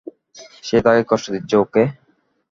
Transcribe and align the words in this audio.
সে 0.63 0.77
তাকে 0.85 1.01
কষ্ট 1.09 1.25
দিচ্ছে, 1.33 1.55
ওকে? 1.57 1.83